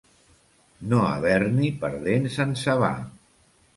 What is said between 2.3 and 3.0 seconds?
encebar.